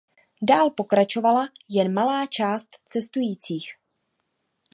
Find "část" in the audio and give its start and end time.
2.25-2.67